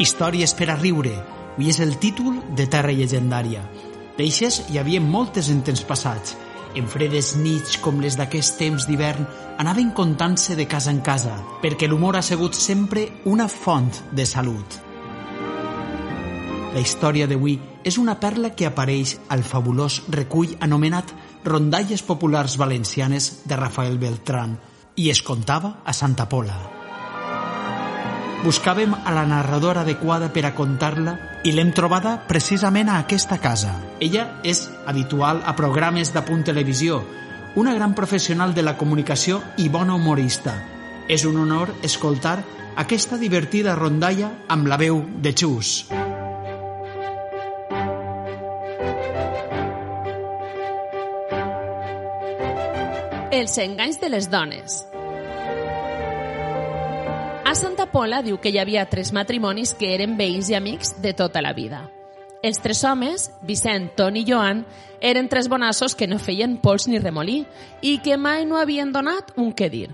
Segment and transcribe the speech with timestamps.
[0.00, 1.12] Històries per a riure.
[1.60, 3.60] Avui és el títol de Terra Llegendària.
[4.16, 6.38] D'eixes hi havia moltes en temps passats.
[6.72, 9.26] En fredes nits com les d'aquest temps d'hivern
[9.60, 14.80] anaven contant-se de casa en casa, perquè l'humor ha sigut sempre una font de salut.
[16.72, 21.12] La història d'avui és una perla que apareix al fabulós recull anomenat
[21.44, 24.56] Rondalles Populars Valencianes de Rafael Beltrán
[24.96, 26.79] i es contava a Santa Pola.
[28.40, 31.12] Buscàvem a la narradora adequada per a contar-la
[31.44, 33.74] i l'hem trobada precisament a aquesta casa.
[34.00, 37.02] Ella és habitual a programes d'Apunt Televisió,
[37.60, 40.56] una gran professional de la comunicació i bona humorista.
[41.04, 42.38] És un honor escoltar
[42.80, 45.90] aquesta divertida rondalla amb la veu de Xus.
[53.30, 54.86] Els enganys de les dones.
[57.50, 61.10] A Santa Pola diu que hi havia tres matrimonis que eren veïns i amics de
[61.18, 61.80] tota la vida.
[62.46, 64.60] Els tres homes, Vicent, Toni i Joan,
[65.02, 67.40] eren tres bonassos que no feien pols ni remolí
[67.82, 69.88] i que mai no havien donat un què dir.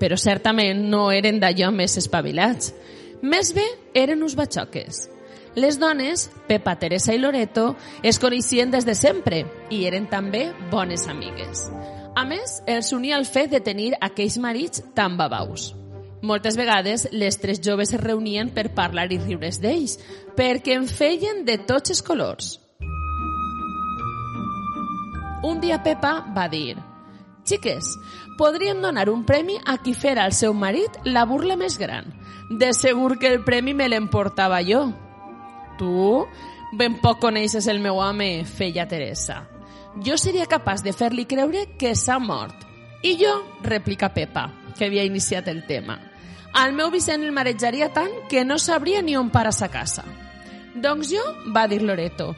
[0.00, 2.72] Però certament no eren d'allò més espavilats.
[3.20, 5.04] Més bé eren uns batxoques.
[5.52, 11.10] Les dones, Pepa, Teresa i Loreto, es coneixien des de sempre i eren també bones
[11.12, 11.68] amigues.
[12.16, 15.74] A més, els unia el fet de tenir aquells marits tan babaus.
[16.26, 19.92] Moltes vegades les tres joves es reunien per parlar i riure's d'ells,
[20.34, 22.56] perquè en feien de tots els colors.
[25.46, 26.74] Un dia Pepa va dir
[27.46, 27.92] «Xiques,
[28.40, 32.10] podríem donar un premi a qui fera al seu marit la burla més gran.
[32.50, 34.88] De segur que el premi me l'emportava jo».
[35.78, 36.26] «Tu?
[36.74, 39.44] Ben poc coneixes el meu home», feia Teresa.
[40.02, 42.66] «Jo seria capaç de fer-li creure que s'ha mort».
[43.06, 46.00] «I jo?» replica Pepa que havia iniciat el tema.
[46.56, 50.04] Al meu Vicent el marejaria tant que no sabria ni on parar sa casa.
[50.74, 52.30] Doncs jo, va dir Loreto,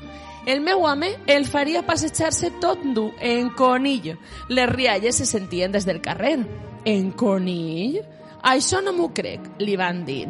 [0.48, 4.14] el meu home el faria passejar-se tot dur en conill.
[4.48, 6.38] Les rialles se sentien des del carrer.
[6.84, 8.00] En conill?
[8.42, 10.26] Això no m'ho crec, li van dir.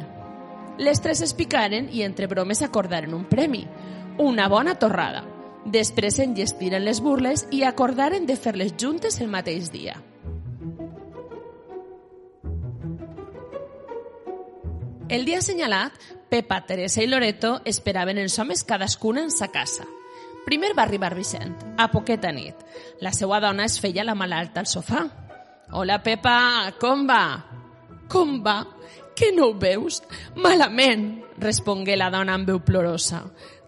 [0.78, 3.62] Les tres es picaren i entre bromes acordaren un premi,
[4.19, 5.22] una bona torrada.
[5.65, 9.97] Després enllestiren les burles i acordaren de fer-les juntes el mateix dia.
[15.09, 15.93] El dia assenyalat,
[16.29, 19.87] Pepa, Teresa i Loreto esperaven els homes cadascuna en sa casa.
[20.45, 22.61] Primer va arribar Vicent, a poqueta nit.
[23.01, 25.07] La seva dona es feia la malalta al sofà.
[25.73, 27.23] Hola, Pepa, com va?
[28.09, 28.59] Com va?
[29.17, 30.03] Que no ho veus?
[30.37, 33.23] Malament, respongué la dona amb veu plorosa.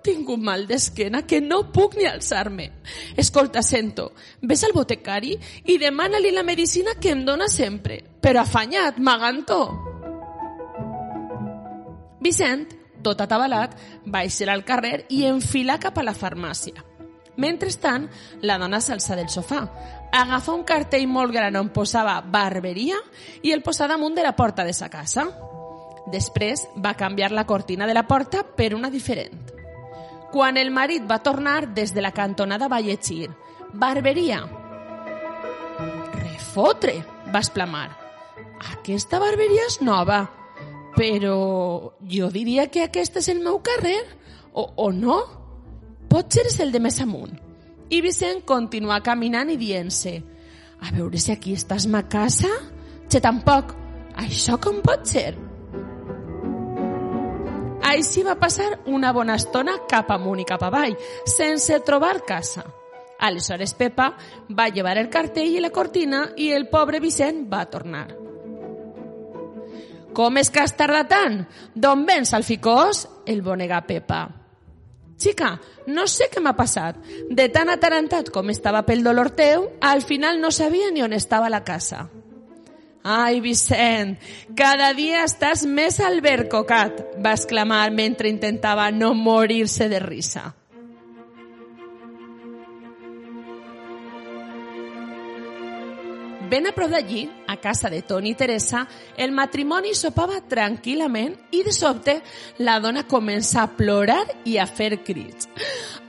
[0.04, 2.68] Tinc un mal d'esquena que no puc ni alçar-me.
[3.16, 4.12] Escolta, sento,
[4.42, 8.02] ves al botecari i demana-li la medicina que em dona sempre.
[8.20, 9.89] Però afanyat, m'agantó.
[12.20, 12.68] Vicent,
[13.02, 13.76] tot atabalat,
[14.06, 14.22] va
[14.52, 16.84] al carrer i enfilar cap a la farmàcia.
[17.40, 18.08] Mentrestant,
[18.42, 19.62] la dona s'alça del sofà,
[20.12, 22.98] agafa un cartell molt gran on posava barberia
[23.42, 25.24] i el posa damunt de la porta de sa casa.
[26.10, 29.38] Després va canviar la cortina de la porta per una diferent.
[30.30, 33.30] Quan el marit va tornar, des de la cantonada va llegir
[33.72, 34.44] «Barberia».
[36.20, 37.00] «Refotre»,
[37.32, 37.88] va exclamar.
[38.74, 40.39] «Aquesta barberia és nova»
[40.96, 41.36] però
[42.08, 44.00] jo diria que aquest és el meu carrer,
[44.52, 45.20] o, o no?
[46.10, 47.36] Potser és el de més amunt.
[47.90, 50.18] I Vicent continua caminant i dient-se
[50.80, 52.48] a veure si aquí estàs ma casa?
[53.10, 53.74] Que tampoc.
[54.20, 55.34] Això com pot ser?
[57.90, 62.64] Així va passar una bona estona cap amunt i cap avall, sense trobar casa.
[63.20, 64.12] Aleshores Pepa
[64.56, 68.19] va llevar el cartell i la cortina i el pobre Vicent va tornar.
[70.14, 71.40] Com és que has tardat tant?
[71.74, 73.06] D'on vens, Alficós?
[73.26, 74.26] El bonega Pepa.
[75.20, 75.50] Xica,
[75.92, 76.96] no sé què m'ha passat.
[77.28, 81.50] De tan atarantat com estava pel dolor teu, al final no sabia ni on estava
[81.52, 82.08] la casa.
[83.02, 84.18] Ai, Vicent,
[84.56, 90.50] cada dia estàs més albercocat, va exclamar mentre intentava no morir-se de risa.
[96.50, 98.80] Ben a prop d'allí, a casa de Toni i Teresa,
[99.14, 102.16] el matrimoni sopava tranquil·lament i de sobte
[102.66, 105.46] la dona comença a plorar i a fer crits.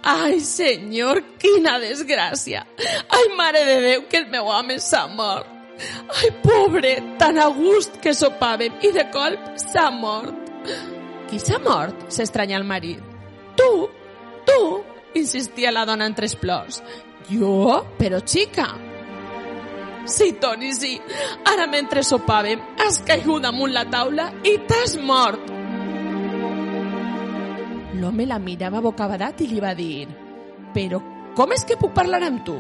[0.02, 2.66] Ai, senyor, quina desgràcia!
[3.14, 5.46] Ai, mare de Déu, que el meu home s'ha mort!
[6.18, 10.34] Ai, pobre, tan a gust que sopàvem i de colp s'ha mort.
[11.30, 12.08] Qui s'ha mort?
[12.10, 13.02] s'estranya el marit.
[13.58, 13.74] Tu,
[14.50, 14.62] tu,
[15.14, 16.82] insistia la dona entre plors.
[17.30, 17.84] Jo?
[18.02, 18.72] Però xica,
[20.06, 21.00] Sí, Toni, sí.
[21.54, 25.52] Ara mentre sopàvem has caigut damunt la taula i t'has mort.
[28.02, 30.08] L'home la mirava bocabadat i li va dir
[30.74, 31.02] «Però
[31.38, 32.58] com és que puc parlar amb tu?»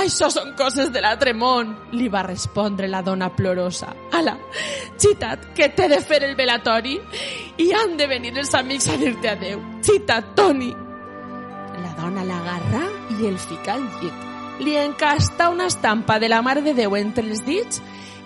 [0.00, 3.92] «Això són coses de l'altre món», li va respondre la dona plorosa.
[4.16, 4.34] «Ala,
[4.98, 6.96] xitat, que t'he de fer el velatori
[7.62, 9.62] i han de venir els amics a dir-te adeu.
[9.84, 10.72] Xitat, Toni!»
[11.84, 12.86] La dona l'agarra
[13.18, 17.26] i el fica al llit li encasta una estampa de la Mare de Déu entre
[17.26, 17.80] els dits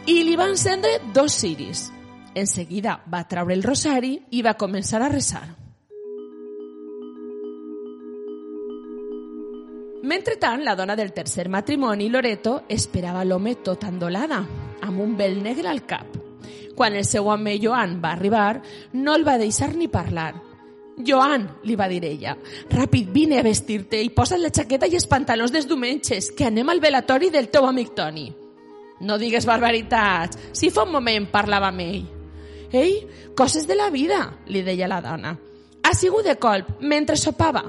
[0.06, 1.88] i li va encendre dos ciris.
[2.34, 5.46] En seguida va traure el rosari i va començar a resar.
[10.08, 14.38] Mentretant, la dona del tercer matrimoni, Loreto, esperava l'home tot endolada,
[14.80, 16.14] amb un vel negre al cap.
[16.76, 20.32] Quan el seu home Joan va arribar, no el va deixar ni parlar,
[20.98, 22.34] Joan, li va dir ella,
[22.70, 26.68] ràpid, vine a vestir-te i posa't la jaqueta i els pantalons dels diumenges, que anem
[26.68, 28.26] al velatori del teu amic Toni.
[29.06, 32.06] No digues barbaritats, si fa un moment parlava amb ell.
[32.72, 32.96] Ei,
[33.38, 35.36] coses de la vida, li deia la dona.
[35.82, 37.62] Ha sigut de colp, mentre sopava.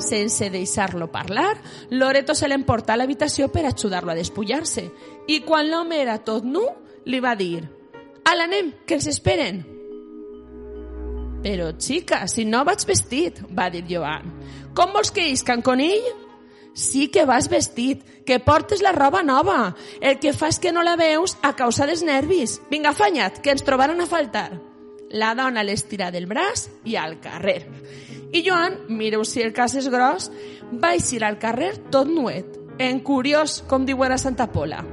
[0.00, 1.58] Sense deixar-lo parlar,
[1.90, 4.86] Loreto se l'emporta a l'habitació per ajudar-lo a despullar-se
[5.28, 6.64] i quan l'home era tot nu,
[7.04, 7.66] li va dir
[8.24, 9.69] «Ala, anem, que els esperen!»
[11.40, 14.28] Però, xica, si no vaig vestit, va dir Joan.
[14.76, 16.04] Com vols que isca en conill?
[16.76, 19.74] Sí que vas vestit, que portes la roba nova.
[20.00, 22.60] El que fa és que no la veus a causa dels nervis.
[22.70, 24.50] Vinga, afanyat, que ens trobaran a faltar.
[25.10, 27.64] La dona l'estira del braç i al carrer.
[28.30, 30.28] I Joan, mireu si el cas és gros,
[30.70, 34.84] va eixir al carrer tot nuet, en curiós, com diuen a Santa Pola.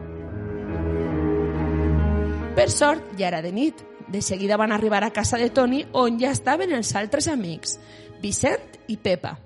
[2.57, 6.19] Per sort, ja era de nit, de seguida van arribar a casa de Toni on
[6.19, 7.77] ja estaven els altres amics,
[8.21, 9.37] Vicent i Pepa.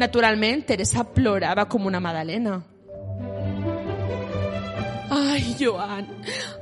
[0.00, 2.62] Naturalment, Teresa plorava com una madalena.
[5.10, 6.06] Ai, Joan!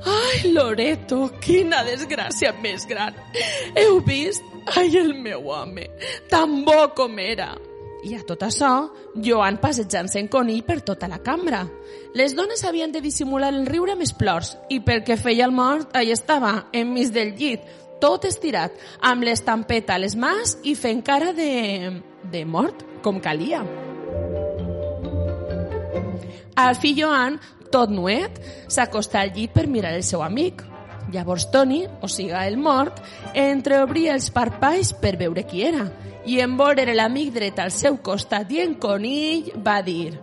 [0.03, 1.29] Ai, Loreto!
[1.39, 3.15] Quina desgràcia més gran!
[3.77, 4.43] Heu vist?
[4.75, 5.85] Ai, el meu home!
[6.29, 7.53] Tan bo com era!
[8.03, 8.71] I a tot això,
[9.19, 11.65] Joan passejant-se en conill per tota la cambra.
[12.15, 16.15] Les dones havien de dissimular el riure més plors i perquè feia el mort, allà
[16.15, 17.65] estava, enmig del llit,
[17.99, 21.99] tot estirat, amb l'estampeta a les mans i fent cara de...
[22.31, 23.65] de mort, com calia.
[26.59, 27.39] Al fill Joan,
[27.71, 28.39] tot nuet,
[28.71, 30.68] s'acosta al llit per mirar el seu amic.
[31.11, 33.01] Llavors Toni, o siga el mort,
[33.33, 35.87] entreobria els parpalls per veure qui era
[36.29, 40.19] i en veure l'amic dret al seu costat i en conill va dir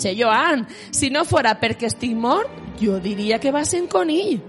[0.00, 0.64] Che, Joan,
[0.96, 2.48] si no fora perquè estic mort,
[2.80, 4.40] jo diria que vas en conill.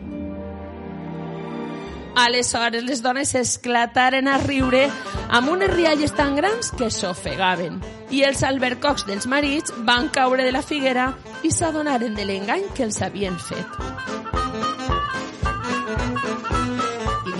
[2.15, 4.85] Aleshores les dones esclataren a riure
[5.27, 7.79] amb unes rialles tan grans que s'ofegaven
[8.11, 11.11] i els albercocs dels marits van caure de la figuera
[11.43, 14.30] i s'adonaren de l'engany que els havien fet.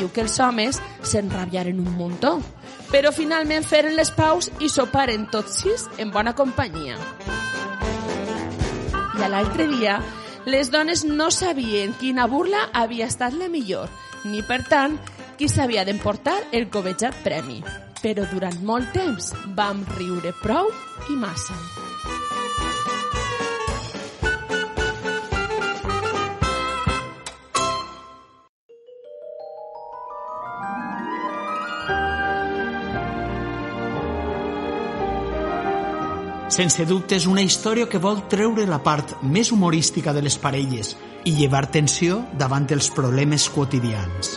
[0.01, 2.39] Diu que els homes s'enrabiaren un muntó
[2.91, 6.97] però finalment feren les paus i soparen tots sis en bona companyia.
[9.17, 9.99] I a l'altre dia,
[10.45, 13.87] les dones no sabien quina burla havia estat la millor,
[14.25, 14.97] ni per tant
[15.39, 17.61] qui s'havia d'emportar el covejat premi.
[18.01, 20.73] Però durant molt temps vam riure prou
[21.13, 21.80] i massa.
[36.61, 40.91] Sense dubte és una història que vol treure la part més humorística de les parelles
[41.25, 44.35] i llevar tensió davant els problemes quotidians.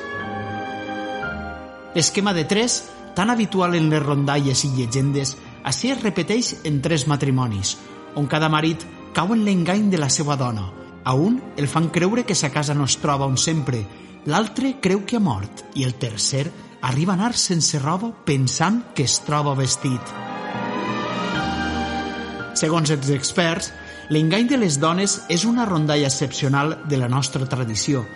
[1.93, 2.79] L'esquema de tres,
[3.13, 5.35] tan habitual en les rondalles i llegendes,
[5.69, 7.77] així es repeteix en tres matrimonis,
[8.17, 10.71] on cada marit cau en l'engany de la seva dona.
[11.05, 13.85] A un el fan creure que sa casa no es troba on sempre,
[14.25, 16.47] l'altre creu que ha mort i el tercer
[16.81, 20.34] arriba a anar sense roba pensant que es troba vestit.
[22.65, 23.67] Segons els experts,
[24.09, 28.07] l'engany de les dones és una rondalla excepcional de la nostra tradició.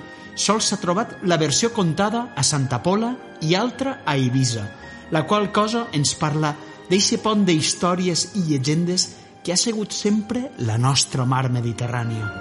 [0.40, 3.10] Sols s'ha trobat la versió contada a Santa Pola
[3.44, 4.64] i altra a Eivissa,
[5.12, 6.54] la qual cosa ens parla
[6.88, 9.04] d'eixe pont d'històries i llegendes
[9.44, 12.32] que ha sigut sempre la nostra mar Mediterrània.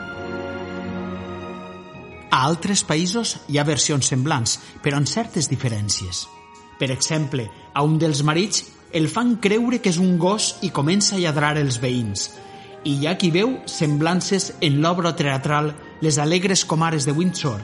[2.32, 6.24] A altres països hi ha versions semblants, però amb certes diferències.
[6.80, 11.16] Per exemple, a un dels marits el fan creure que és un gos i comença
[11.16, 12.30] a lladrar els veïns.
[12.88, 17.58] I hi ha qui veu semblances en l'obra teatral Les alegres comares de Windsor,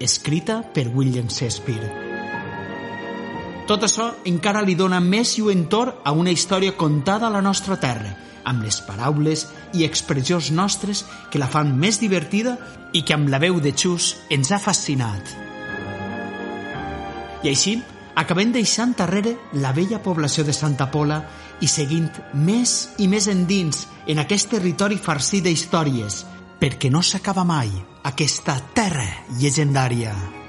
[0.00, 1.86] escrita per William Shakespeare.
[3.70, 8.16] Tot això encara li dona més lluentor a una història contada a la nostra terra,
[8.42, 9.46] amb les paraules
[9.78, 12.56] i expressions nostres que la fan més divertida
[12.92, 15.36] i que amb la veu de Xus ens ha fascinat.
[17.44, 17.78] I així,
[18.20, 21.20] acabem deixant darrere la vella població de Santa Pola
[21.64, 22.10] i seguint
[22.46, 26.24] més i més endins en aquest territori farcit d'històries,
[26.60, 27.72] perquè no s'acaba mai
[28.12, 29.08] aquesta terra
[29.40, 30.39] llegendària.